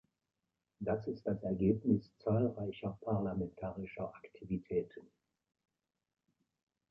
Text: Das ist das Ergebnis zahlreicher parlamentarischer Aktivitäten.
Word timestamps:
Das 0.79 1.05
ist 1.07 1.27
das 1.27 1.43
Ergebnis 1.43 2.09
zahlreicher 2.17 2.97
parlamentarischer 3.01 4.11
Aktivitäten. 4.15 5.11